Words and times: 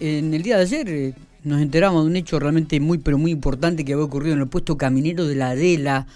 en 0.00 0.34
el 0.34 0.42
día 0.42 0.56
de 0.56 0.62
ayer 0.62 0.88
eh, 0.88 1.14
nos 1.44 1.60
enteramos 1.60 2.04
de 2.04 2.10
un 2.10 2.16
hecho 2.16 2.38
realmente 2.38 2.80
muy, 2.80 2.98
pero 2.98 3.18
muy 3.18 3.30
importante 3.30 3.84
que 3.84 3.94
había 3.94 4.04
ocurrido 4.04 4.34
en 4.34 4.42
el 4.42 4.48
puesto 4.48 4.76
caminero 4.76 5.26
de 5.26 5.34
la 5.34 5.50
Adela. 5.50 6.06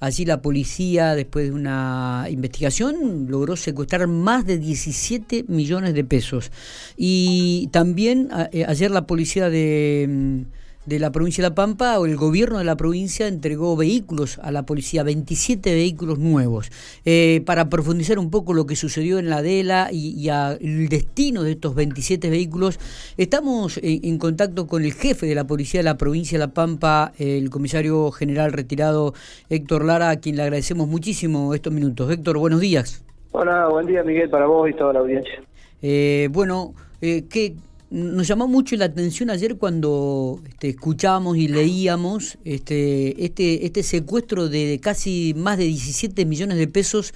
Allí 0.00 0.24
la 0.24 0.42
policía, 0.42 1.14
después 1.14 1.46
de 1.46 1.52
una 1.52 2.26
investigación, 2.28 3.26
logró 3.28 3.54
secuestrar 3.54 4.08
más 4.08 4.44
de 4.44 4.58
17 4.58 5.44
millones 5.46 5.94
de 5.94 6.02
pesos. 6.02 6.50
Y 6.96 7.68
también 7.70 8.28
eh, 8.50 8.64
ayer 8.66 8.90
la 8.90 9.06
policía 9.06 9.48
de 9.48 10.06
mm, 10.08 10.61
de 10.86 10.98
la 10.98 11.12
provincia 11.12 11.42
de 11.42 11.50
La 11.50 11.54
Pampa, 11.54 11.98
o 11.98 12.06
el 12.06 12.16
gobierno 12.16 12.58
de 12.58 12.64
la 12.64 12.76
provincia 12.76 13.28
entregó 13.28 13.76
vehículos 13.76 14.38
a 14.42 14.50
la 14.50 14.64
policía, 14.64 15.02
27 15.02 15.72
vehículos 15.72 16.18
nuevos, 16.18 16.70
eh, 17.04 17.42
para 17.46 17.68
profundizar 17.68 18.18
un 18.18 18.30
poco 18.30 18.52
lo 18.54 18.66
que 18.66 18.76
sucedió 18.76 19.18
en 19.18 19.30
la 19.30 19.38
Adela 19.38 19.88
y, 19.92 20.28
el 20.28 20.88
destino 20.88 21.42
de 21.42 21.52
estos 21.52 21.74
27 21.74 22.30
vehículos. 22.30 22.78
Estamos 23.16 23.78
en, 23.82 24.18
contacto 24.18 24.66
con 24.66 24.84
el 24.84 24.92
jefe 24.92 25.26
de 25.26 25.34
la 25.34 25.46
policía 25.46 25.80
de 25.80 25.84
la 25.84 25.96
provincia 25.96 26.38
de 26.38 26.46
La 26.46 26.52
Pampa, 26.52 27.12
el 27.18 27.50
comisario 27.50 28.10
general 28.10 28.52
retirado 28.52 29.14
Héctor 29.48 29.84
Lara, 29.84 30.10
a 30.10 30.16
quien 30.16 30.36
le 30.36 30.42
agradecemos 30.42 30.88
muchísimo 30.88 31.54
estos 31.54 31.72
minutos. 31.72 32.10
Héctor, 32.10 32.38
buenos 32.38 32.60
días. 32.60 33.04
Hola, 33.32 33.68
buen 33.68 33.86
día 33.86 34.02
Miguel, 34.02 34.28
para 34.28 34.46
vos 34.46 34.68
y 34.68 34.74
toda 34.74 34.92
la 34.92 35.00
audiencia. 35.00 35.42
Eh, 35.80 36.28
bueno, 36.30 36.74
eh, 37.00 37.24
¿qué, 37.28 37.54
nos 37.92 38.26
llamó 38.26 38.48
mucho 38.48 38.74
la 38.76 38.86
atención 38.86 39.28
ayer 39.28 39.58
cuando 39.58 40.38
este, 40.48 40.70
escuchábamos 40.70 41.36
y 41.36 41.46
leíamos 41.46 42.38
este, 42.44 43.22
este, 43.22 43.66
este 43.66 43.82
secuestro 43.82 44.48
de 44.48 44.80
casi 44.82 45.34
más 45.36 45.58
de 45.58 45.64
17 45.64 46.24
millones 46.24 46.56
de 46.56 46.68
pesos 46.68 47.12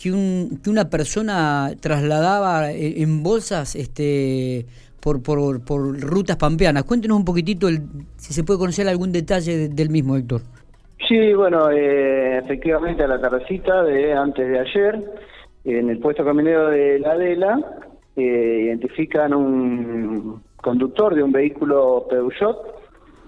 que, 0.00 0.12
un, 0.12 0.60
que 0.62 0.68
una 0.68 0.90
persona 0.90 1.70
trasladaba 1.80 2.72
en, 2.72 3.22
bolsas 3.22 3.74
este, 3.74 4.66
por, 5.00 5.22
por, 5.22 5.64
por, 5.64 5.98
rutas 5.98 6.36
pampeanas. 6.36 6.84
Cuéntenos 6.84 7.16
un 7.16 7.24
poquitito 7.24 7.68
el, 7.68 7.80
si 8.16 8.34
se 8.34 8.44
puede 8.44 8.58
conocer 8.58 8.86
algún 8.88 9.12
detalle 9.12 9.70
del 9.70 9.88
mismo, 9.88 10.16
Héctor. 10.16 10.42
Sí, 11.08 11.32
bueno, 11.32 11.70
eh, 11.70 12.38
efectivamente 12.38 13.02
a 13.02 13.06
la 13.06 13.18
tardecita 13.18 13.82
de 13.82 14.12
antes 14.12 14.46
de 14.46 14.58
ayer, 14.58 15.04
en 15.64 15.88
el 15.88 15.98
puesto 15.98 16.22
caminero 16.22 16.68
de 16.68 16.98
la 16.98 17.12
Adela, 17.12 17.60
eh, 18.16 18.62
identifican 18.64 19.34
un 19.34 20.42
conductor 20.56 21.14
de 21.14 21.22
un 21.22 21.32
vehículo 21.32 22.06
Peugeot 22.08 22.82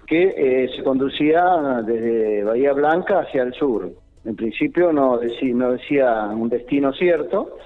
que 0.07 0.35
eh, 0.37 0.71
se 0.77 0.83
conducía 0.83 1.83
desde 1.85 2.45
Bahía 2.45 2.73
Blanca 2.73 3.21
hacia 3.21 3.43
el 3.43 3.55
sur. 3.55 3.91
En 4.25 4.37
principio 4.37 4.93
no 4.93 5.19
decía, 5.19 5.55
no 5.55 5.73
decía 5.73 6.29
un 6.29 6.49
destino 6.49 6.93
cierto. 6.93 7.57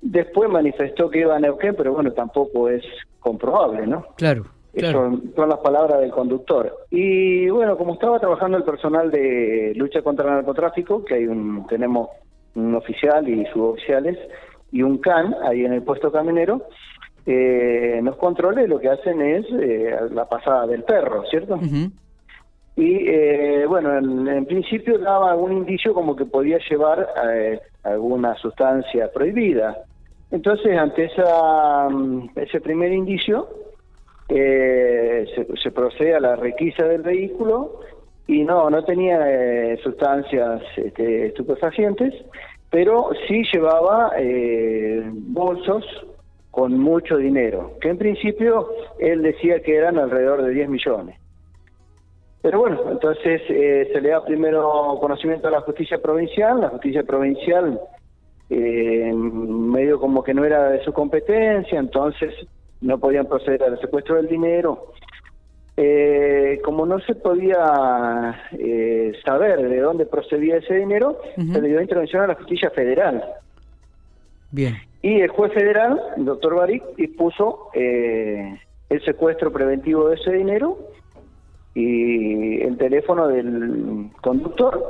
Después 0.00 0.50
manifestó 0.50 1.10
que 1.10 1.20
iba 1.20 1.36
a 1.36 1.40
Neuquén, 1.40 1.74
pero 1.76 1.92
bueno, 1.92 2.12
tampoco 2.12 2.68
es 2.68 2.84
comprobable, 3.20 3.86
¿no? 3.86 4.06
Claro. 4.16 4.44
Son, 4.78 5.32
son, 5.34 5.48
las 5.48 5.58
palabras 5.58 6.00
del 6.00 6.12
conductor. 6.12 6.72
Y 6.90 7.48
bueno, 7.50 7.76
como 7.76 7.94
estaba 7.94 8.20
trabajando 8.20 8.56
el 8.56 8.62
personal 8.62 9.10
de 9.10 9.72
lucha 9.74 10.00
contra 10.00 10.28
el 10.28 10.34
narcotráfico, 10.36 11.04
que 11.04 11.14
hay 11.14 11.26
un, 11.26 11.66
tenemos 11.66 12.08
un 12.54 12.74
oficial 12.76 13.28
y 13.28 13.44
suboficiales, 13.46 14.16
y 14.72 14.82
un 14.82 14.98
can 14.98 15.34
ahí 15.44 15.64
en 15.64 15.72
el 15.72 15.82
puesto 15.82 16.12
caminero, 16.12 16.62
eh, 17.26 18.00
nos 18.02 18.16
controle 18.16 18.66
lo 18.66 18.78
que 18.78 18.88
hacen 18.88 19.20
es 19.20 19.46
eh, 19.52 19.94
la 20.12 20.28
pasada 20.28 20.66
del 20.66 20.84
perro, 20.84 21.24
¿cierto? 21.26 21.60
Y 22.76 23.08
eh, 23.08 23.66
bueno, 23.68 23.96
en, 23.98 24.46
principio 24.46 24.98
daba 24.98 25.32
algún 25.32 25.52
indicio 25.52 25.92
como 25.92 26.16
que 26.16 26.24
podía 26.24 26.58
llevar 26.70 27.08
alguna 27.82 28.34
sustancia 28.36 29.10
prohibida. 29.12 29.76
Entonces, 30.30 30.78
ante 30.78 31.04
esa, 31.04 31.88
mm, 31.90 32.30
ese 32.36 32.60
primer 32.60 32.92
indicio, 32.92 33.48
se, 34.28 35.46
se, 35.60 35.70
procede 35.72 36.14
a 36.14 36.20
la 36.20 36.36
requisa 36.36 36.84
del 36.84 37.02
vehículo 37.02 37.80
y 38.28 38.44
no, 38.44 38.70
no 38.70 38.84
tenía 38.84 39.76
sustancias 39.82 40.62
este, 40.76 41.26
estupefacientes 41.26 42.14
pero 42.70 43.10
sí 43.26 43.42
llevaba 43.52 44.12
eh, 44.16 45.02
bolsos 45.12 45.84
con 46.50 46.78
mucho 46.78 47.16
dinero, 47.16 47.72
que 47.80 47.90
en 47.90 47.98
principio 47.98 48.68
él 48.98 49.22
decía 49.22 49.60
que 49.62 49.76
eran 49.76 49.98
alrededor 49.98 50.42
de 50.42 50.50
10 50.50 50.68
millones. 50.68 51.16
Pero 52.42 52.60
bueno, 52.60 52.80
entonces 52.90 53.42
eh, 53.48 53.88
se 53.92 54.00
le 54.00 54.10
da 54.10 54.24
primero 54.24 54.96
conocimiento 55.00 55.48
a 55.48 55.50
la 55.50 55.60
justicia 55.60 55.98
provincial, 55.98 56.60
la 56.60 56.70
justicia 56.70 57.02
provincial 57.02 57.78
eh, 58.48 59.12
medio 59.14 60.00
como 60.00 60.24
que 60.24 60.34
no 60.34 60.44
era 60.44 60.70
de 60.70 60.82
su 60.82 60.92
competencia, 60.92 61.78
entonces 61.78 62.34
no 62.80 62.98
podían 62.98 63.26
proceder 63.26 63.62
al 63.62 63.80
secuestro 63.80 64.16
del 64.16 64.26
dinero. 64.26 64.92
Eh, 65.82 66.60
como 66.62 66.84
no 66.84 67.00
se 67.00 67.14
podía 67.14 68.38
eh, 68.52 69.12
saber 69.24 69.66
de 69.66 69.80
dónde 69.80 70.04
procedía 70.04 70.58
ese 70.58 70.74
dinero, 70.74 71.18
se 71.36 71.58
le 71.58 71.68
dio 71.68 71.80
intervención 71.80 72.22
a 72.22 72.26
la 72.26 72.34
justicia 72.34 72.68
federal. 72.68 73.24
Bien. 74.50 74.76
Y 75.00 75.22
el 75.22 75.30
juez 75.30 75.54
federal, 75.54 75.98
el 76.18 76.26
doctor 76.26 76.56
Baric, 76.56 76.84
dispuso 76.96 77.70
eh, 77.72 78.60
el 78.90 79.04
secuestro 79.06 79.50
preventivo 79.50 80.10
de 80.10 80.16
ese 80.16 80.32
dinero 80.32 80.76
y 81.74 82.60
el 82.60 82.76
teléfono 82.76 83.28
del 83.28 84.10
conductor. 84.20 84.84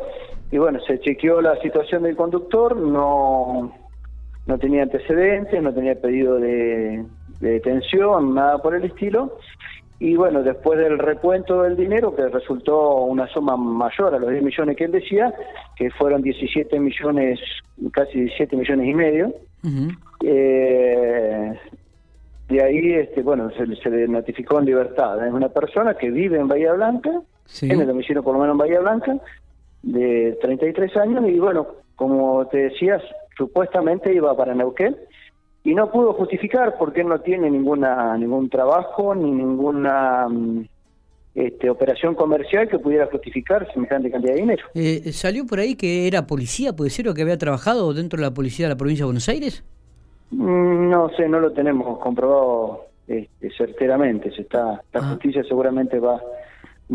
Y 0.50 0.58
bueno, 0.58 0.80
se 0.88 0.98
chequeó 0.98 1.40
la 1.40 1.54
situación 1.60 2.02
del 2.02 2.16
conductor, 2.16 2.76
no, 2.76 3.72
no 4.44 4.58
tenía 4.58 4.82
antecedentes, 4.82 5.62
no 5.62 5.72
tenía 5.72 5.94
pedido 5.94 6.40
de 6.40 7.04
detención, 7.38 8.34
nada 8.34 8.58
por 8.58 8.74
el 8.74 8.82
estilo 8.82 9.38
y 10.00 10.16
bueno, 10.16 10.42
después 10.42 10.78
del 10.78 10.98
recuento 10.98 11.62
del 11.62 11.76
dinero, 11.76 12.16
que 12.16 12.26
resultó 12.26 13.02
una 13.02 13.28
suma 13.28 13.58
mayor 13.58 14.14
a 14.14 14.18
los 14.18 14.30
10 14.30 14.42
millones 14.42 14.76
que 14.76 14.84
él 14.84 14.92
decía, 14.92 15.32
que 15.76 15.90
fueron 15.90 16.22
17 16.22 16.80
millones, 16.80 17.38
casi 17.92 18.20
17 18.20 18.56
millones 18.56 18.88
y 18.88 18.94
medio, 18.94 19.34
eh, 20.24 21.52
de 22.48 22.64
ahí, 22.64 22.94
este, 22.94 23.22
bueno, 23.22 23.50
se, 23.50 23.90
le 23.90 24.08
notificó 24.08 24.58
en 24.58 24.64
libertad. 24.64 25.24
Es 25.24 25.34
una 25.34 25.50
persona 25.50 25.92
que 25.92 26.10
vive 26.10 26.38
en 26.38 26.48
Bahía 26.48 26.72
Blanca, 26.72 27.20
en 27.60 27.80
el 27.80 27.86
domicilio 27.86 28.22
por 28.22 28.32
lo 28.32 28.40
menos 28.40 28.54
en 28.54 28.58
Bahía 28.58 28.80
Blanca, 28.80 29.18
de 29.82 30.38
33 30.40 30.96
años, 30.96 31.28
y 31.28 31.38
bueno, 31.38 31.66
como 31.96 32.46
te 32.46 32.56
decías, 32.70 33.02
supuestamente 33.36 34.14
iba 34.14 34.34
para 34.34 34.54
Neuquén, 34.54 34.96
y 35.62 35.74
no 35.74 35.90
pudo 35.90 36.14
justificar 36.14 36.76
porque 36.78 37.04
no 37.04 37.20
tiene 37.20 37.50
ninguna 37.50 38.16
ningún 38.16 38.48
trabajo 38.48 39.14
ni 39.14 39.30
ninguna 39.30 40.26
mm, 40.28 40.64
este, 41.34 41.70
operación 41.70 42.14
comercial 42.14 42.68
que 42.68 42.78
pudiera 42.78 43.06
justificar 43.06 43.70
semejante 43.72 44.10
cantidad 44.10 44.34
de 44.34 44.40
dinero. 44.40 44.64
Eh, 44.74 45.12
¿Salió 45.12 45.46
por 45.46 45.60
ahí 45.60 45.76
que 45.76 46.06
era 46.06 46.26
policía, 46.26 46.74
puede 46.74 46.90
ser, 46.90 47.08
o 47.08 47.14
que 47.14 47.22
había 47.22 47.38
trabajado 47.38 47.92
dentro 47.94 48.16
de 48.18 48.24
la 48.24 48.34
policía 48.34 48.66
de 48.66 48.74
la 48.74 48.78
provincia 48.78 49.04
de 49.04 49.06
Buenos 49.06 49.28
Aires? 49.28 49.62
Mm, 50.30 50.90
no 50.90 51.08
sé, 51.10 51.28
no 51.28 51.40
lo 51.40 51.52
tenemos 51.52 51.98
comprobado 51.98 52.86
este, 53.06 53.50
certeramente. 53.56 54.30
Se 54.32 54.42
está, 54.42 54.82
la 54.92 55.00
ah. 55.00 55.10
justicia 55.10 55.44
seguramente 55.44 56.00
va, 56.00 56.20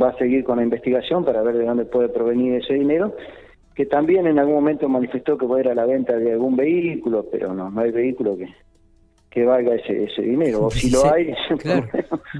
va 0.01 0.09
a 0.09 0.17
seguir 0.17 0.43
con 0.43 0.57
la 0.57 0.63
investigación 0.63 1.23
para 1.23 1.41
ver 1.41 1.55
de 1.55 1.65
dónde 1.65 1.85
puede 1.85 2.09
provenir 2.09 2.55
ese 2.55 2.73
dinero 2.73 3.15
que 3.75 3.85
también 3.85 4.25
en 4.25 4.39
algún 4.39 4.55
momento 4.55 4.87
manifestó 4.87 5.37
que 5.37 5.45
puede 5.45 5.63
ir 5.63 5.69
a 5.69 5.75
la 5.75 5.85
venta 5.85 6.13
de 6.13 6.31
algún 6.31 6.55
vehículo, 6.55 7.25
pero 7.29 7.53
no, 7.53 7.69
no 7.69 7.81
hay 7.81 7.91
vehículo 7.91 8.37
que, 8.37 8.47
que 9.29 9.43
valga 9.43 9.75
ese, 9.75 10.05
ese 10.05 10.21
dinero. 10.21 10.65
O 10.65 10.71
si 10.71 10.89
lo 10.89 11.05
hay, 11.11 11.33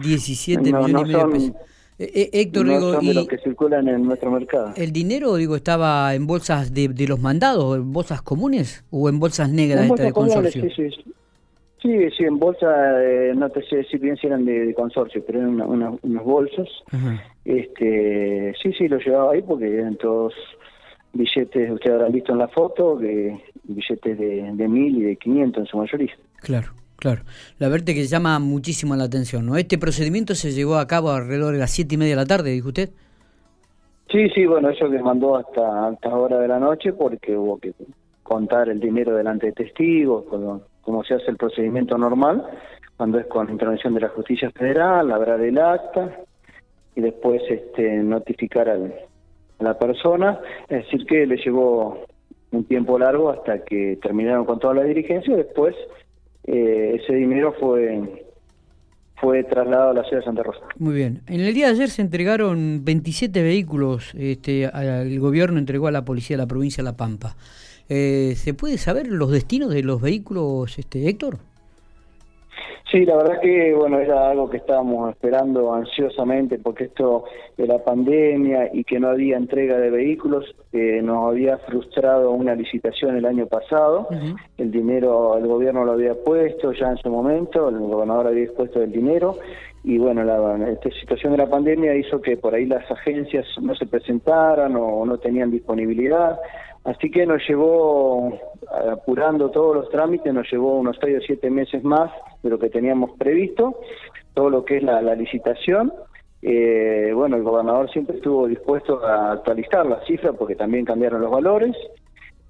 17 0.01 0.61
millones 0.61 1.07
de 1.07 1.25
pesos. 1.25 1.51
Eh, 1.97 2.11
eh, 2.13 2.29
Héctor, 2.33 2.67
digo, 2.67 2.93
son 2.93 3.05
de 3.05 3.13
los 3.13 3.27
que 3.27 3.37
circulan 3.37 3.87
en 3.87 4.03
nuestro 4.03 4.31
mercado. 4.31 4.73
¿El 4.75 4.91
dinero, 4.91 5.35
digo, 5.35 5.55
estaba 5.55 6.13
en 6.13 6.27
bolsas 6.27 6.73
de, 6.73 6.89
de 6.89 7.07
los 7.07 7.19
mandados, 7.19 7.77
en 7.77 7.93
bolsas 7.93 8.21
comunes 8.21 8.83
o 8.91 9.07
en 9.07 9.19
bolsas 9.19 9.49
negras 9.49 9.89
de 9.95 10.11
consorcio? 10.11 10.63
Sí, 10.63 10.69
sí, 10.75 10.89
sí. 10.89 11.13
Sí, 11.81 12.23
en 12.23 12.39
bolsa, 12.39 12.67
eh, 13.03 13.33
no 13.35 13.47
te 13.51 13.61
sé 13.67 13.83
si 13.83 13.97
bien 13.97 14.17
si 14.17 14.25
eran 14.25 14.43
de, 14.43 14.73
consorcio, 14.73 15.23
pero 15.25 15.39
eran 15.39 15.61
unos 15.61 16.23
bolsos. 16.23 16.67
este 17.43 18.55
Sí, 18.61 18.73
sí, 18.73 18.87
lo 18.87 18.97
llevaba 18.97 19.33
ahí 19.33 19.43
porque 19.43 19.71
eran 19.71 19.95
todos 19.97 20.33
billetes, 21.15 21.71
ustedes 21.71 21.95
habrán 21.95 22.11
visto 22.11 22.33
en 22.33 22.39
la 22.39 22.47
foto, 22.49 22.97
de 22.97 23.41
billetes 23.63 24.17
de, 24.17 24.51
de 24.53 24.67
mil 24.67 24.97
y 24.97 25.01
de 25.03 25.15
500 25.15 25.61
en 25.61 25.67
su 25.67 25.77
mayoría. 25.77 26.13
Claro, 26.41 26.67
claro. 26.97 27.21
La 27.57 27.69
verdad 27.69 27.87
que 27.87 28.05
llama 28.05 28.37
muchísimo 28.39 28.95
la 28.95 29.05
atención, 29.05 29.45
¿no? 29.45 29.55
Este 29.55 29.77
procedimiento 29.77 30.35
se 30.35 30.51
llevó 30.51 30.75
a 30.75 30.87
cabo 30.87 31.11
alrededor 31.11 31.53
de 31.53 31.59
las 31.59 31.71
siete 31.71 31.95
y 31.95 31.97
media 31.97 32.11
de 32.11 32.21
la 32.21 32.25
tarde, 32.25 32.51
dijo 32.51 32.67
usted. 32.67 32.89
Sí, 34.11 34.29
sí, 34.29 34.45
bueno, 34.45 34.69
eso 34.69 34.89
que 34.89 34.99
mandó 34.99 35.35
hasta 35.35 35.87
altas 35.87 36.13
horas 36.13 36.41
de 36.41 36.47
la 36.47 36.59
noche 36.59 36.93
porque 36.93 37.35
hubo 37.35 37.57
que 37.57 37.73
contar 38.21 38.69
el 38.69 38.79
dinero 38.79 39.15
delante 39.15 39.47
de 39.47 39.53
testigos, 39.53 40.25
como, 40.25 40.61
como 40.81 41.03
se 41.03 41.15
hace 41.15 41.31
el 41.31 41.37
procedimiento 41.37 41.97
normal, 41.97 42.45
cuando 42.97 43.19
es 43.19 43.25
con 43.25 43.49
intervención 43.49 43.93
de 43.93 44.01
la 44.01 44.09
justicia 44.09 44.51
federal, 44.51 45.11
habrá 45.11 45.35
el 45.35 45.57
acta 45.57 46.17
y 46.95 47.01
después 47.01 47.41
este, 47.49 47.97
notificar 47.97 48.69
al, 48.69 48.93
la 49.59 49.77
persona, 49.77 50.39
es 50.69 50.85
decir 50.85 51.05
que 51.05 51.25
le 51.25 51.37
llevó 51.37 52.05
un 52.51 52.63
tiempo 52.65 52.97
largo 52.97 53.29
hasta 53.29 53.63
que 53.63 53.97
terminaron 54.01 54.45
con 54.45 54.59
toda 54.59 54.75
la 54.75 54.83
dirigencia 54.83 55.33
y 55.33 55.37
después 55.37 55.75
eh, 56.45 56.99
ese 57.01 57.13
dinero 57.15 57.53
fue 57.59 58.23
fue 59.17 59.43
trasladado 59.45 59.91
a 59.91 59.93
la 59.93 60.03
ciudad 60.03 60.19
de 60.19 60.25
Santa 60.25 60.43
Rosa. 60.43 60.59
Muy 60.77 60.93
bien. 60.93 61.21
En 61.27 61.39
el 61.39 61.53
día 61.53 61.67
de 61.67 61.73
ayer 61.73 61.89
se 61.89 62.01
entregaron 62.01 62.83
27 62.83 63.41
vehículos, 63.41 64.13
este, 64.13 64.65
el 64.65 65.19
gobierno 65.19 65.57
entregó 65.57 65.87
a 65.87 65.91
la 65.91 66.03
policía 66.03 66.35
de 66.35 66.43
la 66.43 66.47
provincia 66.47 66.83
de 66.83 66.89
La 66.89 66.97
Pampa. 66.97 67.35
Eh, 67.87 68.33
¿Se 68.35 68.53
puede 68.53 68.77
saber 68.77 69.07
los 69.07 69.31
destinos 69.31 69.69
de 69.69 69.83
los 69.83 70.01
vehículos, 70.01 70.77
este, 70.77 71.07
Héctor? 71.07 71.39
Sí, 72.91 73.03
la 73.03 73.15
verdad 73.17 73.39
que 73.41 73.73
bueno 73.73 73.99
era 73.99 74.29
algo 74.29 74.47
que 74.47 74.57
estábamos 74.57 75.09
esperando 75.09 75.73
ansiosamente 75.73 76.59
porque 76.59 76.85
esto 76.85 77.25
de 77.57 77.65
la 77.65 77.83
pandemia 77.83 78.69
y 78.71 78.83
que 78.83 78.99
no 78.99 79.09
había 79.09 79.37
entrega 79.37 79.79
de 79.79 79.89
vehículos 79.89 80.55
eh, 80.71 81.01
nos 81.01 81.31
había 81.31 81.57
frustrado 81.57 82.29
una 82.31 82.53
licitación 82.53 83.17
el 83.17 83.25
año 83.25 83.47
pasado. 83.47 84.07
El 84.57 84.71
dinero 84.71 85.35
el 85.35 85.47
gobierno 85.47 85.83
lo 85.83 85.93
había 85.93 86.13
puesto 86.13 86.73
ya 86.73 86.91
en 86.91 86.97
su 86.97 87.09
momento, 87.09 87.69
el 87.69 87.79
gobernador 87.79 88.27
había 88.27 88.41
dispuesto 88.41 88.81
el 88.83 88.91
dinero 88.91 89.35
y 89.83 89.97
bueno 89.97 90.23
la 90.23 90.69
esta 90.69 90.91
situación 90.91 91.31
de 91.31 91.39
la 91.39 91.49
pandemia 91.49 91.95
hizo 91.95 92.21
que 92.21 92.37
por 92.37 92.53
ahí 92.53 92.67
las 92.67 92.89
agencias 92.91 93.47
no 93.61 93.73
se 93.75 93.87
presentaran 93.87 94.75
o 94.75 95.05
no 95.05 95.17
tenían 95.17 95.49
disponibilidad. 95.49 96.39
Así 96.85 97.09
que 97.09 97.25
nos 97.25 97.41
llevó, 97.47 98.39
apurando 98.91 99.49
todos 99.49 99.75
los 99.75 99.89
trámites, 99.89 100.31
nos 100.31 100.49
llevó 100.51 100.77
unos 100.77 100.97
seis 101.01 101.17
o 101.17 101.21
siete 101.21 101.49
meses 101.49 101.83
más 101.83 102.11
de 102.43 102.49
lo 102.51 102.59
que 102.59 102.69
teníamos 102.69 103.17
previsto, 103.17 103.79
todo 104.35 104.51
lo 104.51 104.63
que 104.63 104.77
es 104.77 104.83
la, 104.83 105.01
licitación. 105.15 105.91
Eh, 106.43 107.11
bueno, 107.15 107.37
el 107.37 107.43
gobernador 107.43 107.89
siempre 107.89 108.17
estuvo 108.17 108.47
dispuesto 108.47 109.03
a 109.03 109.31
actualizar 109.31 109.83
la 109.87 109.99
cifra 110.05 110.33
porque 110.33 110.55
también 110.55 110.85
cambiaron 110.85 111.21
los 111.21 111.31
valores. 111.31 111.75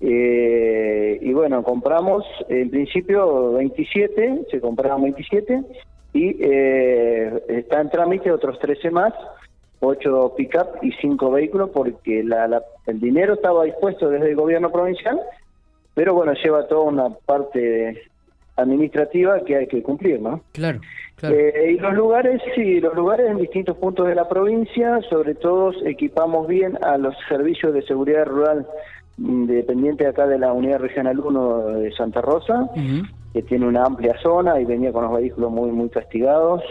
Eh, 0.01 1.17
y 1.21 1.31
bueno, 1.31 1.63
compramos 1.63 2.25
en 2.49 2.69
principio 2.69 3.53
27, 3.53 4.47
se 4.51 4.59
compraron 4.59 5.03
27 5.03 5.63
y 6.11 6.35
eh, 6.43 7.41
está 7.47 7.79
en 7.79 7.89
trámite 7.89 8.33
otros 8.33 8.59
13 8.59 8.91
más 8.91 9.13
ocho 9.85 10.33
pick-up 10.35 10.79
y 10.81 10.91
cinco 10.93 11.31
vehículos 11.31 11.69
porque 11.73 12.23
la, 12.23 12.61
el 12.87 12.99
dinero 12.99 13.35
estaba 13.35 13.63
dispuesto 13.63 14.09
desde 14.09 14.29
el 14.29 14.35
gobierno 14.35 14.71
provincial, 14.71 15.19
pero 15.93 16.13
bueno, 16.13 16.33
lleva 16.33 16.67
toda 16.67 16.81
una 16.81 17.09
parte 17.09 18.09
administrativa 18.57 19.41
que 19.41 19.57
hay 19.57 19.67
que 19.67 19.83
cumplir, 19.83 20.21
¿no? 20.21 20.41
Claro, 20.53 20.79
claro. 21.15 21.35
Eh, 21.35 21.73
y 21.73 21.77
los 21.79 21.93
lugares, 21.93 22.41
sí, 22.55 22.79
los 22.79 22.95
lugares 22.95 23.29
en 23.29 23.37
distintos 23.37 23.77
puntos 23.77 24.07
de 24.07 24.15
la 24.15 24.27
provincia, 24.27 24.99
sobre 25.09 25.35
todo 25.35 25.73
equipamos 25.85 26.47
bien 26.47 26.77
a 26.83 26.97
los 26.97 27.15
servicios 27.27 27.73
de 27.73 27.81
seguridad 27.83 28.25
rural 28.25 28.65
dependiente 29.17 30.07
acá 30.07 30.27
de 30.27 30.37
la 30.37 30.51
Unidad 30.51 30.79
Regional 30.79 31.19
1 31.19 31.67
de 31.79 31.91
Santa 31.93 32.21
Rosa, 32.21 32.69
que 33.33 33.41
tiene 33.43 33.67
una 33.67 33.83
amplia 33.83 34.15
zona 34.21 34.59
y 34.59 34.65
venía 34.65 34.91
con 34.91 35.03
los 35.05 35.15
vehículos 35.15 35.51
muy 35.51 35.71
muy 35.71 35.89
castigados. 35.89 36.61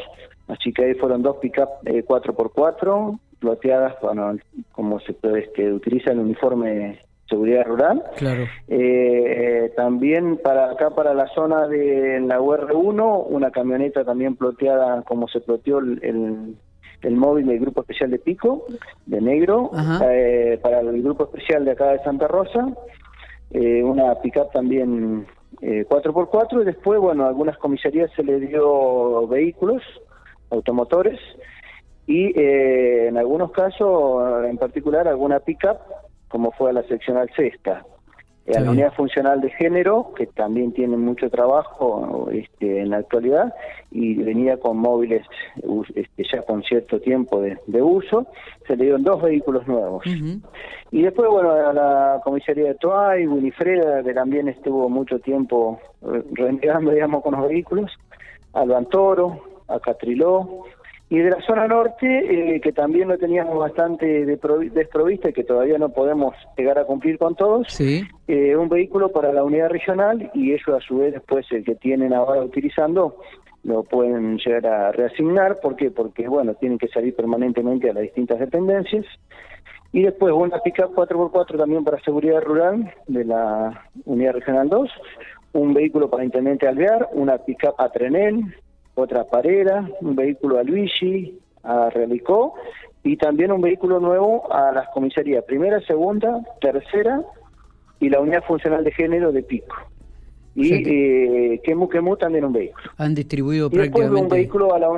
Así 0.49 0.73
que 0.73 0.85
ahí 0.85 0.94
fueron 0.94 1.23
dos 1.23 1.37
pick-up 1.37 1.69
eh, 1.87 2.05
4x4, 2.05 3.19
ploteadas 3.38 3.94
bueno, 4.02 4.37
como 4.73 5.00
se 5.00 5.17
este, 5.38 5.73
utiliza 5.73 6.12
el 6.12 6.19
uniforme 6.19 6.99
seguridad 7.29 7.64
rural. 7.67 8.02
Claro. 8.17 8.44
Eh, 8.69 9.73
también 9.76 10.37
para 10.37 10.73
acá, 10.73 10.91
para 10.91 11.14
la 11.14 11.26
zona 11.29 11.67
de 11.67 12.20
la 12.20 12.41
UR1, 12.41 13.26
una 13.29 13.50
camioneta 13.50 14.05
también 14.05 14.37
ploteada 14.37 15.02
como 15.02 15.29
se 15.29 15.41
ploteó 15.41 15.79
el, 15.79 16.56
el, 17.02 17.17
móvil 17.17 17.46
del 17.46 17.61
Grupo 17.61 17.81
Especial 17.81 18.11
de 18.11 18.19
Pico, 18.19 18.67
de 19.06 19.20
negro, 19.20 19.70
eh, 20.11 20.58
para 20.62 20.81
el 20.81 21.02
Grupo 21.02 21.25
Especial 21.25 21.64
de 21.64 21.73
acá 21.73 21.93
de 21.93 22.02
Santa 22.02 22.29
Rosa, 22.29 22.69
eh, 23.50 23.82
una 23.82 24.14
pick-up 24.17 24.50
también 24.52 25.26
eh, 25.62 25.87
4x4 25.88 26.62
y 26.62 26.64
después, 26.64 27.00
bueno, 27.00 27.25
a 27.25 27.29
algunas 27.29 27.56
comisarías 27.58 28.11
se 28.17 28.23
le 28.23 28.41
dio 28.41 29.26
vehículos 29.29 29.82
automotores 30.54 31.20
y 32.06 32.38
eh, 32.38 33.08
en 33.08 33.16
algunos 33.16 33.50
casos, 33.52 34.44
en 34.44 34.58
particular, 34.58 35.08
alguna 35.08 35.40
pickup, 35.40 35.78
como 36.28 36.52
fue 36.52 36.70
a 36.70 36.74
la 36.74 36.82
seccional 36.84 37.30
sexta. 37.34 37.84
a 38.54 38.60
la 38.60 38.70
unidad 38.72 38.92
funcional 38.92 39.40
de 39.40 39.48
género, 39.50 40.12
que 40.14 40.26
también 40.26 40.72
tiene 40.72 40.98
mucho 40.98 41.30
trabajo 41.30 42.28
este, 42.30 42.80
en 42.80 42.90
la 42.90 42.98
actualidad, 42.98 43.54
y 43.90 44.16
venía 44.16 44.58
con 44.58 44.76
móviles 44.76 45.26
este, 45.94 46.24
ya 46.30 46.42
con 46.42 46.62
cierto 46.62 47.00
tiempo 47.00 47.40
de, 47.40 47.82
uso, 47.82 48.26
se 48.66 48.76
le 48.76 48.84
dieron 48.84 49.02
dos 49.02 49.22
vehículos 49.22 49.66
nuevos. 49.66 50.04
Y 50.90 51.02
después, 51.02 51.30
bueno, 51.30 51.52
a 51.52 51.72
la 51.72 52.20
comisaría 52.22 52.64
de 52.64 52.74
Toay, 52.74 53.26
Winifreda, 53.26 54.02
que 54.02 54.12
también 54.12 54.48
estuvo 54.48 54.90
mucho 54.90 55.18
tiempo 55.20 55.80
eh, 56.02 56.22
renegando, 56.32 56.90
digamos, 56.90 57.22
con 57.22 57.32
los 57.32 57.48
vehículos, 57.48 57.90
Alban 58.52 58.84
Toro, 58.86 59.53
a 59.69 59.81
Catriló, 59.81 60.64
y 61.11 61.19
de 61.19 61.31
la 61.31 61.40
zona 61.43 61.69
norte, 61.69 62.56
eh, 62.56 62.61
que 62.61 62.72
también 62.72 63.08
lo 63.08 63.19
teníamos 63.19 63.58
bastante 63.58 64.25
desprovista 64.25 65.28
y 65.28 65.32
que 65.32 65.44
todavía 65.44 65.78
no 65.78 65.90
podemos 65.90 66.34
llegar 66.56 66.78
a 66.78 66.84
cumplir 66.84 67.19
con 67.19 67.37
todos, 67.37 67.69
sí. 67.69 68.02
Eh, 68.26 68.56
un 68.56 68.69
vehículo 68.69 69.11
para 69.11 69.32
la 69.32 69.44
unidad 69.44 69.69
regional 69.69 70.31
y 70.34 70.52
ellos 70.52 70.69
a 70.69 70.81
su 70.81 70.99
vez 70.99 71.12
después 71.12 71.46
el 71.52 71.64
que 71.64 71.75
tienen 71.75 72.14
ahora 72.14 72.40
utilizando 72.43 73.16
lo 73.64 73.82
pueden 73.82 74.38
llegar 74.38 74.66
a 74.66 74.93
reasignar, 74.93 75.61
¿por 75.61 75.76
qué? 75.76 75.90
Porque 75.90 76.28
bueno, 76.28 76.55
tienen 76.55 76.78
que 76.78 76.88
salir 76.88 77.14
permanentemente 77.14 77.90
a 77.90 77.94
las 77.94 78.02
distintas 78.02 78.38
dependencias. 78.38 79.06
Y 79.93 80.02
después 80.02 80.34
una 80.34 80.58
pica 80.58 80.88
4x4 80.88 81.56
también 81.56 81.84
para 81.84 82.00
seguridad 82.00 82.43
rural 82.43 82.93
de 83.06 83.25
la 83.25 83.88
unidad 84.05 84.34
regional 84.34 84.69
2, 84.69 84.90
un 85.52 85.72
vehículo 85.72 86.10
para 86.10 86.25
Intendente 86.25 86.67
Alvear, 86.67 87.08
una 87.12 87.38
pick-up 87.38 87.75
a 87.78 87.88
Trenel, 87.90 88.55
otra 88.94 89.25
Parera, 89.25 89.88
un 90.00 90.14
vehículo 90.14 90.58
a 90.58 90.62
Luigi, 90.62 91.38
a 91.62 91.91
Realicó 91.91 92.55
y 93.02 93.17
también 93.17 93.52
un 93.52 93.61
vehículo 93.61 94.00
nuevo 94.00 94.52
a 94.52 94.73
las 94.73 94.88
comisarías 94.88 95.44
primera, 95.44 95.81
segunda, 95.81 96.41
tercera 96.61 97.23
y 98.00 98.08
la 98.08 98.20
unidad 98.20 98.44
funcional 98.44 98.85
de 98.85 98.93
género 98.93 99.32
de 99.32 99.43
Pico. 99.43 99.76
Y 100.56 100.73
eh, 100.73 101.61
Quemu 101.64 101.88
Quemu 101.88 102.17
también 102.17 102.44
un 102.44 102.52
vehículo. 102.52 102.85
Han 102.99 103.14
distribuido 103.14 103.69
prácticamente. 103.69 104.23
un 104.23 104.29
vehículo 104.29 104.73
a 104.73 104.79
la, 104.79 104.88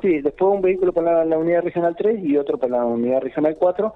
sí, 0.00 0.20
después 0.20 0.54
un 0.54 0.62
vehículo 0.62 0.92
para 0.92 1.24
la, 1.24 1.36
unidad 1.36 1.62
regional 1.62 1.96
3 1.98 2.24
y 2.24 2.36
otro 2.36 2.58
para 2.58 2.78
la 2.78 2.84
unidad 2.84 3.20
regional 3.20 3.56
4 3.58 3.92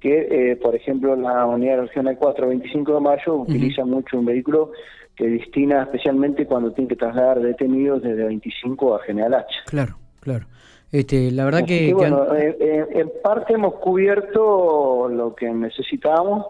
que, 0.00 0.52
eh, 0.52 0.56
por 0.56 0.74
ejemplo, 0.74 1.16
la 1.16 1.44
unidad 1.46 1.80
regional 1.80 2.16
4, 2.18 2.48
25 2.48 2.94
de 2.94 3.00
mayo, 3.00 3.34
utiliza 3.34 3.84
mucho 3.84 4.18
un 4.18 4.26
vehículo 4.26 4.70
que 5.18 5.28
destina 5.28 5.82
especialmente 5.82 6.46
cuando 6.46 6.70
tiene 6.70 6.88
que 6.88 6.96
trasladar 6.96 7.40
detenidos 7.40 8.02
desde 8.02 8.24
25 8.24 8.94
a 8.94 9.00
General 9.00 9.34
H. 9.34 9.48
Claro, 9.66 9.96
claro. 10.20 10.46
Este, 10.92 11.32
la 11.32 11.44
verdad 11.44 11.66
que, 11.66 11.92
bueno, 11.92 12.32
eh, 12.34 12.56
eh, 12.58 12.86
en 12.92 13.10
parte 13.22 13.54
hemos 13.54 13.74
cubierto 13.74 15.08
lo 15.08 15.34
que 15.34 15.52
necesitábamos 15.52 16.46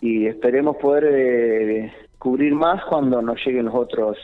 y 0.00 0.26
esperemos 0.26 0.76
poder 0.76 1.04
eh, 1.10 1.92
cubrir 2.18 2.54
más 2.54 2.82
cuando 2.84 3.20
nos 3.20 3.44
lleguen 3.44 3.66
los 3.66 3.74
otros 3.74 4.16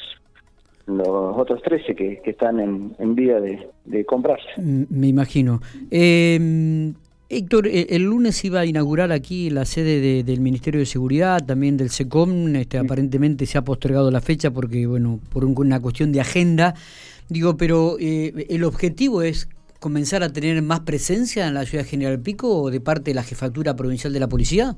los 0.87 1.37
otros 1.37 1.61
13 1.63 1.95
que, 1.95 2.21
que 2.23 2.31
están 2.31 2.59
en, 2.59 2.95
en 2.99 3.15
vía 3.15 3.39
de, 3.41 3.69
de 3.85 4.05
comprarse. 4.05 4.49
Mm, 4.57 4.85
me 4.89 5.09
imagino. 5.09 5.61
Eh, 5.91 6.93
Héctor, 7.33 7.69
eh, 7.69 7.87
el 7.91 8.03
lunes 8.03 8.45
iba 8.45 8.59
a 8.59 8.67
inaugurar 8.67 9.13
aquí 9.13 9.51
la 9.51 9.65
sede 9.65 10.25
del 10.25 10.41
Ministerio 10.41 10.81
de 10.81 10.87
Seguridad, 10.87 11.39
también 11.47 11.77
del 11.77 11.91
SECOM. 11.91 12.57
Este, 12.57 12.77
Aparentemente 12.77 13.47
se 13.47 13.57
ha 13.57 13.63
postergado 13.63 14.11
la 14.11 14.21
fecha 14.21 14.51
porque, 14.51 14.85
bueno, 14.89 15.21
por 15.31 15.45
una 15.45 15.79
cuestión 15.81 16.11
de 16.11 16.21
agenda. 16.21 16.75
Digo, 17.29 17.57
pero 17.57 17.97
eh, 18.01 18.47
el 18.51 18.65
objetivo 18.65 19.23
es 19.23 19.49
comenzar 19.79 20.25
a 20.25 20.33
tener 20.33 20.61
más 20.61 20.81
presencia 20.81 21.47
en 21.47 21.55
la 21.55 21.65
ciudad 21.67 21.85
de 21.85 21.91
General 21.91 22.19
Pico 22.19 22.69
de 22.69 22.81
parte 22.81 23.13
de 23.13 23.15
la 23.15 23.23
Jefatura 23.23 23.77
Provincial 23.77 24.13
de 24.13 24.19
la 24.19 24.29
Policía. 24.29 24.77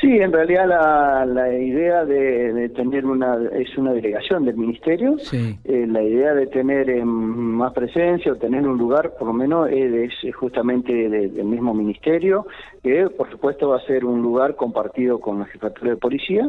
Sí, 0.00 0.08
en 0.16 0.32
realidad 0.32 0.66
la, 0.66 1.26
la 1.26 1.52
idea 1.52 2.06
de, 2.06 2.70
tener 2.70 3.04
una 3.04 3.36
es 3.52 3.76
una 3.76 3.92
delegación 3.92 4.46
del 4.46 4.56
ministerio. 4.56 5.16
Eh, 5.30 5.86
la 5.86 6.02
idea 6.02 6.32
de 6.32 6.46
tener 6.46 6.88
eh, 6.88 7.04
más 7.04 7.74
presencia 7.74 8.32
o 8.32 8.36
tener 8.36 8.66
un 8.66 8.78
lugar, 8.78 9.12
por 9.18 9.28
lo 9.28 9.34
menos, 9.34 9.68
es, 9.70 10.10
justamente 10.34 10.92
del 10.92 11.44
mismo 11.44 11.74
ministerio, 11.74 12.46
que 12.82 13.10
por 13.10 13.30
supuesto 13.30 13.68
va 13.68 13.76
a 13.76 13.86
ser 13.86 14.06
un 14.06 14.22
lugar 14.22 14.56
compartido 14.56 15.20
con 15.20 15.40
la 15.40 15.44
jefatura 15.46 15.90
de 15.90 15.96
policía, 15.98 16.48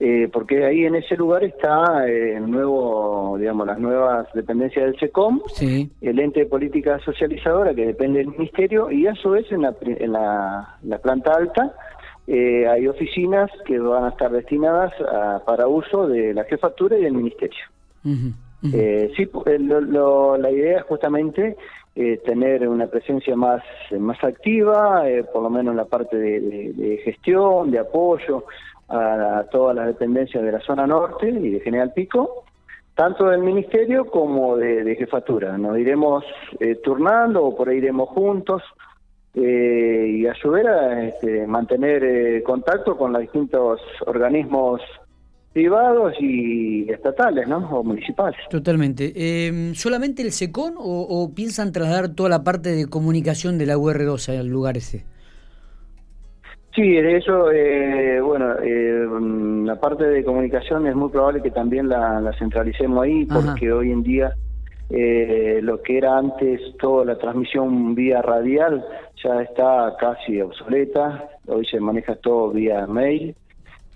eh, 0.00 0.28
porque 0.32 0.64
ahí 0.64 0.84
en 0.84 0.96
ese 0.96 1.16
lugar 1.16 1.44
está 1.44 2.04
el 2.04 2.50
nuevo, 2.50 3.36
digamos, 3.38 3.64
las 3.68 3.78
nuevas 3.78 4.26
dependencias 4.34 4.86
del 4.86 4.98
SECOM, 4.98 5.40
el 6.00 6.18
ente 6.18 6.40
de 6.40 6.46
política 6.46 6.98
socializadora 7.04 7.74
que 7.74 7.86
depende 7.86 8.18
del 8.18 8.28
ministerio, 8.28 8.90
y 8.90 9.06
eso 9.06 9.36
es 9.36 9.50
en 9.52 9.62
la, 9.62 9.74
en 9.82 10.12
la 10.12 10.98
planta 11.00 11.34
alta 11.34 11.72
eh, 12.28 12.68
hay 12.68 12.86
oficinas 12.86 13.50
que 13.64 13.78
van 13.78 14.04
a 14.04 14.10
estar 14.10 14.30
destinadas 14.30 14.92
para 15.44 15.66
uso 15.66 16.06
de 16.06 16.34
la 16.34 16.44
jefatura 16.44 16.98
y 16.98 17.02
del 17.02 17.14
ministerio. 17.14 17.64
Eh, 18.72 19.10
sí, 19.16 19.30
eh, 19.46 19.58
la 19.58 20.50
idea 20.50 20.78
es 20.78 20.84
justamente 20.84 21.56
tener 22.24 22.68
una 22.68 22.86
presencia 22.86 23.34
más, 23.34 23.62
más 23.98 24.22
activa, 24.22 25.02
por 25.32 25.42
lo 25.42 25.50
menos 25.50 25.72
en 25.72 25.78
la 25.78 25.86
parte 25.86 26.16
de, 26.16 27.00
gestión, 27.02 27.72
de 27.72 27.80
apoyo 27.80 28.44
a, 28.88 29.44
todas 29.50 29.74
las 29.74 29.86
dependencias 29.86 30.44
de 30.44 30.52
la 30.52 30.60
zona 30.60 30.86
norte 30.86 31.28
y 31.28 31.50
de 31.50 31.60
General 31.60 31.92
Pico, 31.92 32.44
tanto 32.98 33.28
del 33.28 33.42
ministerio 33.42 34.06
como 34.06 34.56
de, 34.56 34.96
jefatura. 34.96 35.56
Nos 35.56 35.78
iremos 35.78 36.24
eh, 36.58 36.74
turnando 36.82 37.44
o 37.44 37.56
por 37.56 37.68
ahí 37.68 37.78
iremos 37.78 38.08
juntos 38.08 38.60
eh, 39.34 39.97
y 40.28 40.30
ayudar 40.30 40.66
a 40.68 41.04
este, 41.04 41.46
mantener 41.46 42.04
eh, 42.04 42.42
contacto 42.42 42.96
con 42.96 43.12
los 43.12 43.22
distintos 43.22 43.80
organismos 44.06 44.80
privados 45.52 46.14
y 46.20 46.90
estatales, 46.90 47.48
¿no? 47.48 47.58
O 47.70 47.82
municipales. 47.82 48.38
Totalmente. 48.50 49.12
Em, 49.16 49.74
¿Solamente 49.74 50.22
el 50.22 50.32
SECON 50.32 50.74
o, 50.76 51.32
piensan 51.34 51.72
trasladar 51.72 52.10
toda 52.10 52.28
la 52.28 52.44
parte 52.44 52.70
de 52.70 52.86
comunicación 52.86 53.58
de 53.58 53.66
la 53.66 53.76
UR2 53.76 54.38
al 54.38 54.46
lugar 54.46 54.76
ese? 54.76 55.04
Sí, 56.74 56.96
eso, 56.96 57.50
eh, 57.50 58.20
bueno, 58.20 58.52
eh, 58.62 59.04
la 59.64 59.80
parte 59.80 60.04
de 60.04 60.22
comunicación 60.22 60.86
es 60.86 60.94
muy 60.94 61.10
probable 61.10 61.42
que 61.42 61.50
también 61.50 61.88
la, 61.88 62.30
centralicemos 62.38 63.02
ahí, 63.02 63.26
porque 63.26 63.72
hoy 63.72 63.90
en 63.90 64.02
día 64.02 64.32
eh, 64.90 65.60
lo 65.62 65.82
que 65.82 65.98
era 65.98 66.16
antes 66.16 66.60
toda 66.78 67.04
la 67.04 67.18
transmisión 67.18 67.94
vía 67.94 68.22
radial 68.22 68.84
ya 69.22 69.42
está 69.42 69.94
casi 69.98 70.40
obsoleta, 70.40 71.28
hoy 71.46 71.66
se 71.66 71.80
maneja 71.80 72.14
todo 72.16 72.50
vía 72.50 72.86
mail. 72.86 73.34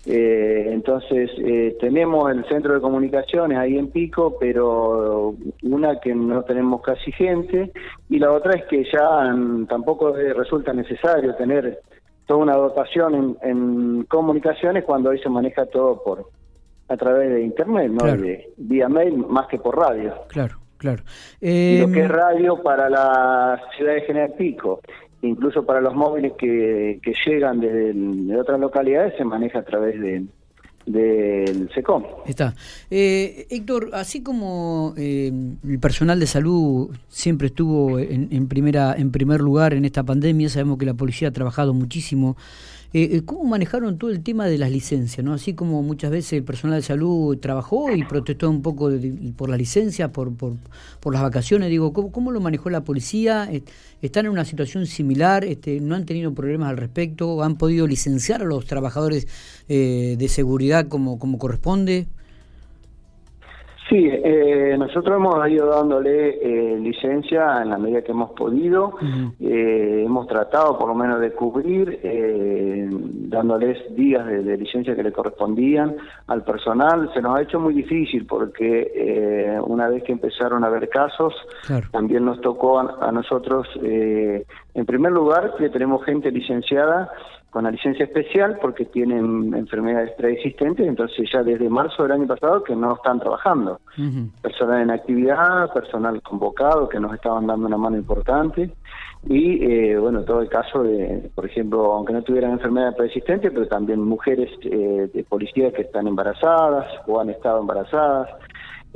entonces, 0.05 1.31
tenemos 1.79 2.29
el 2.29 2.45
centro 2.49 2.73
de 2.73 2.81
comunicaciones 2.81 3.57
ahí 3.57 3.77
en 3.77 3.87
Pico, 3.87 4.35
pero 4.37 5.33
una 5.63 5.99
que 6.01 6.13
no 6.13 6.43
tenemos 6.43 6.81
casi 6.81 7.11
gente, 7.13 7.71
y 8.09 8.19
la 8.19 8.31
otra 8.33 8.53
es 8.59 8.65
que 8.65 8.83
ya 8.83 9.33
tampoco 9.69 10.11
resulta 10.11 10.73
necesario 10.73 11.33
tener 11.35 11.79
toda 12.25 12.39
una 12.39 12.55
dotación 12.55 13.37
en, 13.41 14.03
comunicaciones 14.03 14.83
cuando 14.83 15.09
hoy 15.09 15.19
se 15.19 15.29
maneja 15.29 15.65
todo 15.65 16.01
por 16.03 16.29
a 16.89 16.97
través 16.97 17.29
de 17.29 17.41
internet, 17.41 17.91
no 17.91 18.05
de 18.05 18.49
vía 18.57 18.89
mail 18.89 19.17
más 19.17 19.47
que 19.47 19.57
por 19.57 19.77
radio. 19.77 20.13
Claro, 20.27 20.57
claro. 20.83 21.03
y 21.39 21.79
lo 21.79 21.91
que 21.91 21.99
es 22.01 22.05
em, 22.05 22.11
radio 22.11 22.61
para 22.61 22.89
la 22.89 23.61
ciudad 23.77 23.93
de 23.93 24.01
General 24.01 24.33
Pico, 24.37 24.81
incluso 25.21 25.65
para 25.65 25.79
los 25.79 25.95
móviles 25.95 26.33
que, 26.37 26.99
que 27.01 27.13
llegan 27.25 27.61
desde 27.61 27.93
de 27.93 28.37
otras 28.37 28.59
localidades, 28.59 29.13
se 29.17 29.23
maneja 29.23 29.59
a 29.59 29.63
través 29.63 29.99
de, 30.01 30.25
del 30.85 31.69
SECOM. 31.73 32.03
Está. 32.25 32.53
Eh, 32.91 33.47
Héctor, 33.49 33.91
así 33.93 34.21
como 34.21 34.93
eh, 34.97 35.31
el 35.63 35.79
personal 35.79 36.19
de 36.19 36.27
salud 36.27 36.95
siempre 37.07 37.47
estuvo 37.47 37.99
en, 37.99 38.47
primera, 38.47 38.93
en 38.97 39.11
primer 39.11 39.39
lugar 39.39 39.73
en 39.73 39.85
esta 39.85 40.03
pandemia, 40.03 40.49
sabemos 40.49 40.77
que 40.77 40.85
la 40.85 40.93
policía 40.93 41.29
ha 41.29 41.31
trabajado 41.31 41.73
muchísimo 41.73 42.35
eh, 42.93 43.09
eh, 43.11 43.21
¿Cómo 43.25 43.43
manejaron 43.45 43.97
todo 43.97 44.11
el 44.11 44.21
tema 44.21 44.45
de 44.45 44.59
las 44.59 44.69
licencias? 44.69 45.25
¿no? 45.25 45.33
Así 45.33 45.55
como 45.55 45.81
muchas 45.81 46.11
veces 46.11 46.33
el 46.33 46.43
personal 46.43 46.79
de 46.79 46.83
salud 46.83 47.37
trabajó 47.39 47.91
y 47.95 48.03
protestó 48.03 48.49
un 48.49 48.61
poco 48.61 48.91
por 49.35 49.49
la 49.49 49.57
licencia, 49.57 50.11
por, 50.11 50.35
por, 50.35 50.53
por, 50.99 51.13
las 51.13 51.23
vacaciones, 51.23 51.69
digo, 51.69 51.91
¿cómo, 51.91 52.31
lo 52.31 52.39
manejó 52.39 52.69
la 52.69 52.83
policía? 52.83 53.49
¿Están 54.01 54.27
en 54.27 54.31
una 54.31 54.45
situación 54.45 54.85
similar? 54.85 55.43
Este, 55.43 55.79
¿No 55.79 55.95
han 55.95 56.05
tenido 56.05 56.33
problemas 56.35 56.69
al 56.69 56.77
respecto? 56.77 57.41
¿Han 57.41 57.57
podido 57.57 57.87
licenciar 57.87 58.43
a 58.43 58.45
los 58.45 58.65
trabajadores 58.65 59.27
eh, 59.69 60.15
de 60.19 60.27
seguridad 60.27 60.87
como, 60.87 61.17
como 61.17 61.39
corresponde? 61.39 62.05
Sí, 63.89 64.09
eh, 64.09 64.75
nosotros 64.77 65.17
hemos 65.17 65.47
ido 65.49 65.67
dándole 65.67 66.29
eh, 66.41 66.79
licencia 66.79 67.61
en 67.61 67.69
la 67.69 67.77
medida 67.77 68.01
que 68.01 68.13
hemos 68.13 68.31
podido. 68.31 68.93
Eh, 69.41 70.03
hemos 70.05 70.25
tratado 70.27 70.77
por 70.77 70.87
lo 70.87 70.95
menos 70.95 71.19
de 71.19 71.33
cubrir, 71.33 71.99
dándoles 73.29 73.93
días 73.93 74.25
de, 74.25 74.57
licencia 74.57 74.95
que 74.95 75.03
le 75.03 75.11
correspondían 75.11 75.97
al 76.27 76.43
personal. 76.43 77.11
Se 77.13 77.21
nos 77.21 77.37
ha 77.37 77.41
hecho 77.41 77.59
muy 77.59 77.73
difícil 77.73 78.25
porque 78.25 79.59
una 79.65 79.89
vez 79.89 80.03
que 80.03 80.13
empezaron 80.13 80.63
a 80.63 80.67
haber 80.67 80.87
casos, 80.87 81.33
también 81.91 82.23
nos 82.23 82.39
tocó 82.39 82.79
a 82.79 83.11
nosotros, 83.11 83.67
en 83.81 84.85
primer 84.85 85.11
lugar, 85.11 85.55
que 85.57 85.69
tenemos 85.69 86.05
gente 86.05 86.31
licenciada 86.31 87.11
con 87.53 87.65
la 87.65 87.71
licencia 87.71 88.05
especial 88.05 88.57
porque 88.59 88.85
tienen 88.85 89.53
enfermedades 89.53 90.11
preexistentes, 90.17 90.87
entonces 90.87 91.29
ya 91.31 91.43
desde 91.43 91.69
marzo 91.69 92.01
del 92.01 92.13
año 92.13 92.25
pasado 92.25 92.63
que 92.63 92.75
no 92.75 92.95
están 92.95 93.19
trabajando. 93.19 93.79
Personal 94.41 94.81
en 94.81 94.89
actividad, 94.89 95.71
personal 95.71 96.19
convocado 96.23 96.89
que 96.89 96.99
nos 96.99 97.13
estaban 97.13 97.45
dando 97.45 97.67
una 97.67 97.77
mano 97.77 97.95
importante 97.95 98.71
y 99.29 99.63
eh, 99.63 99.99
bueno, 99.99 100.23
todo 100.23 100.41
el 100.41 100.49
caso 100.49 100.81
de, 100.81 101.29
por 101.35 101.45
ejemplo, 101.45 101.93
aunque 101.93 102.13
no 102.13 102.23
tuvieran 102.23 102.53
enfermedades 102.53 102.95
preexistentes, 102.95 103.51
pero 103.53 103.67
también 103.67 104.01
mujeres 104.01 104.49
eh, 104.63 105.07
de 105.13 105.23
policía 105.23 105.71
que 105.71 105.83
están 105.83 106.07
embarazadas 106.07 106.87
o 107.05 107.19
han 107.19 107.29
estado 107.29 107.59
embarazadas. 107.59 108.29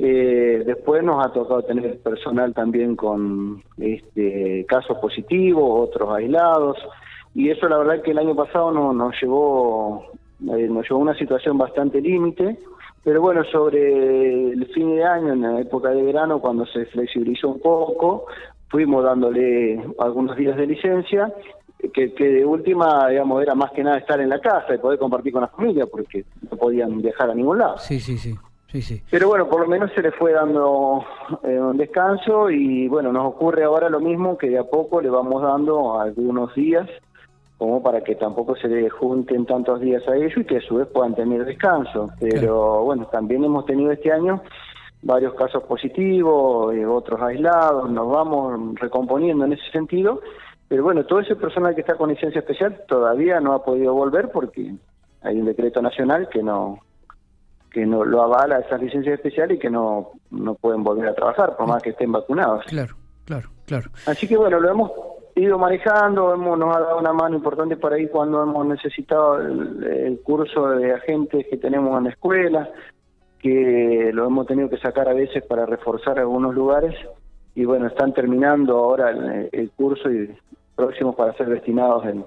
Eh, 0.00 0.64
después 0.66 1.04
nos 1.04 1.24
ha 1.24 1.32
tocado 1.32 1.62
tener 1.62 1.96
personal 2.00 2.52
también 2.54 2.96
con 2.96 3.62
este, 3.78 4.66
casos 4.68 4.98
positivos, 4.98 5.88
otros 5.88 6.12
aislados 6.12 6.76
y 7.38 7.50
eso 7.50 7.68
la 7.68 7.78
verdad 7.78 8.02
que 8.02 8.10
el 8.10 8.18
año 8.18 8.34
pasado 8.34 8.72
no, 8.72 8.92
nos 8.92 9.14
llevó 9.22 10.06
eh, 10.40 10.66
nos 10.68 10.82
llevó 10.88 10.96
a 10.96 11.02
una 11.02 11.14
situación 11.14 11.56
bastante 11.56 12.00
límite 12.00 12.58
pero 13.04 13.20
bueno 13.20 13.44
sobre 13.44 14.50
el 14.50 14.66
fin 14.74 14.96
de 14.96 15.04
año 15.04 15.34
en 15.34 15.42
la 15.42 15.60
época 15.60 15.90
de 15.90 16.02
verano 16.02 16.40
cuando 16.40 16.66
se 16.66 16.84
flexibilizó 16.86 17.50
un 17.50 17.60
poco 17.60 18.26
fuimos 18.68 19.04
dándole 19.04 19.80
algunos 20.00 20.36
días 20.36 20.56
de 20.56 20.66
licencia 20.66 21.32
que, 21.94 22.12
que 22.12 22.28
de 22.28 22.44
última 22.44 23.08
digamos 23.08 23.40
era 23.40 23.54
más 23.54 23.70
que 23.70 23.84
nada 23.84 23.98
estar 23.98 24.20
en 24.20 24.30
la 24.30 24.40
casa 24.40 24.74
y 24.74 24.78
poder 24.78 24.98
compartir 24.98 25.32
con 25.32 25.42
la 25.42 25.48
familia 25.48 25.86
porque 25.86 26.24
no 26.50 26.56
podían 26.56 27.00
viajar 27.00 27.30
a 27.30 27.34
ningún 27.36 27.58
lado 27.58 27.78
sí 27.78 28.00
sí 28.00 28.18
sí 28.18 28.34
Sí, 28.70 28.82
sí. 28.82 29.02
Pero 29.10 29.28
bueno, 29.28 29.48
por 29.48 29.62
lo 29.62 29.66
menos 29.66 29.90
se 29.94 30.02
le 30.02 30.12
fue 30.12 30.32
dando 30.32 31.02
eh, 31.42 31.58
un 31.58 31.78
descanso 31.78 32.50
y 32.50 32.86
bueno, 32.86 33.10
nos 33.10 33.28
ocurre 33.28 33.64
ahora 33.64 33.88
lo 33.88 33.98
mismo 33.98 34.36
que 34.36 34.50
de 34.50 34.58
a 34.58 34.64
poco 34.64 35.00
le 35.00 35.08
vamos 35.08 35.40
dando 35.40 35.98
algunos 35.98 36.54
días 36.54 36.86
como 37.58 37.82
para 37.82 38.02
que 38.02 38.14
tampoco 38.14 38.54
se 38.56 38.68
le 38.68 38.88
junten 38.88 39.44
tantos 39.44 39.80
días 39.80 40.06
a 40.08 40.16
ellos 40.16 40.32
y 40.36 40.44
que 40.44 40.58
a 40.58 40.60
su 40.60 40.76
vez 40.76 40.86
puedan 40.86 41.16
tener 41.16 41.44
descanso. 41.44 42.08
Pero 42.20 42.84
bueno, 42.84 43.06
también 43.06 43.44
hemos 43.44 43.66
tenido 43.66 43.90
este 43.90 44.12
año 44.12 44.40
varios 45.02 45.34
casos 45.34 45.64
positivos, 45.64 46.74
eh, 46.74 46.86
otros 46.86 47.20
aislados, 47.20 47.90
nos 47.90 48.08
vamos 48.08 48.74
recomponiendo 48.74 49.44
en 49.44 49.52
ese 49.52 49.70
sentido, 49.70 50.20
pero 50.66 50.82
bueno, 50.82 51.04
todo 51.04 51.20
ese 51.20 51.36
personal 51.36 51.74
que 51.74 51.82
está 51.82 51.94
con 51.94 52.10
licencia 52.10 52.40
especial 52.40 52.82
todavía 52.86 53.40
no 53.40 53.54
ha 53.54 53.64
podido 53.64 53.94
volver 53.94 54.30
porque 54.30 54.74
hay 55.22 55.38
un 55.38 55.46
decreto 55.46 55.82
nacional 55.82 56.28
que 56.28 56.42
no 56.42 56.80
que 57.70 57.84
no 57.84 58.02
lo 58.02 58.22
avala 58.22 58.60
esas 58.60 58.80
licencias 58.80 59.14
especiales 59.14 59.58
y 59.58 59.60
que 59.60 59.68
no, 59.68 60.12
no 60.30 60.54
pueden 60.54 60.82
volver 60.82 61.08
a 61.08 61.14
trabajar 61.14 61.54
por 61.54 61.68
más 61.68 61.82
que 61.82 61.90
estén 61.90 62.10
vacunados. 62.10 62.64
Claro, 62.66 62.96
claro, 63.26 63.50
claro. 63.66 63.90
Así 64.06 64.26
que 64.26 64.38
bueno, 64.38 64.58
lo 64.58 64.70
hemos 64.70 64.90
ido 65.38 65.58
manejando, 65.58 66.34
hemos, 66.34 66.58
nos 66.58 66.76
ha 66.76 66.80
dado 66.80 66.98
una 66.98 67.12
mano 67.12 67.36
importante 67.36 67.76
por 67.76 67.92
ahí 67.92 68.08
cuando 68.08 68.42
hemos 68.42 68.66
necesitado 68.66 69.38
el, 69.38 70.20
curso 70.22 70.68
de 70.70 70.92
agentes 70.92 71.46
que 71.48 71.56
tenemos 71.56 71.96
en 71.98 72.04
la 72.04 72.10
escuela, 72.10 72.70
que 73.38 74.10
lo 74.12 74.26
hemos 74.26 74.46
tenido 74.46 74.68
que 74.68 74.78
sacar 74.78 75.08
a 75.08 75.14
veces 75.14 75.44
para 75.44 75.66
reforzar 75.66 76.18
algunos 76.18 76.54
lugares 76.54 76.94
y 77.54 77.64
bueno, 77.64 77.86
están 77.86 78.12
terminando 78.12 78.76
ahora 78.76 79.10
el, 79.52 79.70
curso 79.70 80.10
y 80.10 80.34
próximos 80.76 81.14
para 81.14 81.32
ser 81.34 81.48
destinados 81.48 82.04
en, 82.04 82.24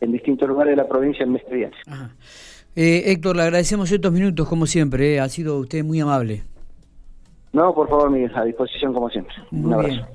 en 0.00 0.12
distintos 0.12 0.48
lugares 0.48 0.72
de 0.72 0.82
la 0.82 0.88
provincia 0.88 1.24
en 1.24 1.32
mes 1.32 1.42
eh, 2.74 3.02
Héctor, 3.12 3.36
le 3.36 3.42
agradecemos 3.42 3.92
estos 3.92 4.12
minutos 4.12 4.48
como 4.48 4.66
siempre, 4.66 5.14
eh. 5.14 5.20
ha 5.20 5.28
sido 5.28 5.58
usted 5.58 5.84
muy 5.84 6.00
amable. 6.00 6.42
No, 7.52 7.74
por 7.74 7.88
favor, 7.88 8.10
a 8.34 8.44
disposición 8.44 8.94
como 8.94 9.10
siempre. 9.10 9.34
Un 9.50 9.74
abrazo. 9.74 10.06